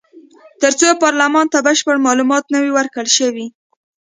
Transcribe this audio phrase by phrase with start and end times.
[0.61, 3.47] تر څو پارلمان ته بشپړ معلومات نه وي ورکړل شوي.